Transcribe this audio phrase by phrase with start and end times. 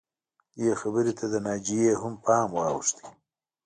[0.57, 3.05] دې خبرې ته د ناجیې هم پام واوښته